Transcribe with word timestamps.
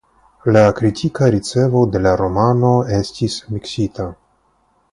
La 0.55 0.61
kritika 0.77 1.27
ricevo 1.35 1.83
de 1.95 2.01
la 2.05 2.13
romano 2.23 2.73
estis 3.01 3.39
miksita. 3.53 4.09